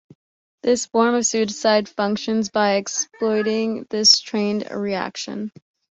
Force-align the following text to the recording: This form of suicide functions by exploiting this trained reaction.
This 0.63 0.87
form 0.87 1.13
of 1.13 1.27
suicide 1.27 1.87
functions 1.87 2.49
by 2.49 2.77
exploiting 2.77 3.85
this 3.91 4.19
trained 4.19 4.67
reaction. 4.71 5.51